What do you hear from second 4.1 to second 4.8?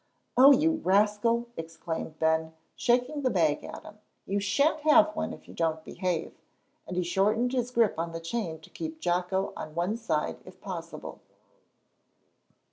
"you shan't